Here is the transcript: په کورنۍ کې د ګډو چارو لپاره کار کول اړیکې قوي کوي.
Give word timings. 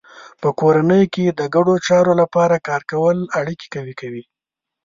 په 0.41 0.49
کورنۍ 0.59 1.03
کې 1.13 1.25
د 1.39 1.41
ګډو 1.55 1.75
چارو 1.87 2.13
لپاره 2.21 2.55
کار 2.67 2.81
کول 2.91 3.17
اړیکې 3.39 3.67
قوي 3.73 3.93
کوي. 4.01 4.23